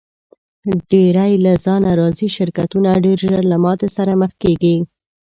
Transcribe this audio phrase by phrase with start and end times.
[0.89, 4.75] ډېری له ځانه راضي شرکتونه ډېر ژر له ماتې سره مخ کیږي.